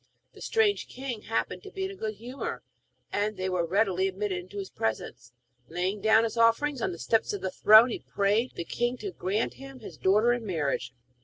The 0.33 0.41
strange 0.41 0.87
king 0.87 1.21
happened 1.21 1.61
to 1.61 1.69
be 1.69 1.85
in 1.85 1.91
a 1.91 1.95
good 1.95 2.15
humour, 2.15 2.63
and 3.13 3.37
they 3.37 3.49
were 3.49 3.63
readily 3.63 4.07
admitted 4.07 4.49
to 4.49 4.57
his 4.57 4.71
presence. 4.71 5.31
Laying 5.69 6.01
down 6.01 6.23
his 6.23 6.37
offerings 6.37 6.81
on 6.81 6.91
the 6.91 6.97
steps 6.97 7.33
of 7.33 7.41
the 7.41 7.51
throne, 7.51 7.91
he 7.91 7.99
prayed 7.99 8.53
the 8.55 8.65
king 8.65 8.97
to 8.97 9.11
grant 9.11 9.53
him 9.61 9.81
his 9.81 9.97
daughter 9.97 10.33
in 10.33 10.43
marriage. 10.43 10.95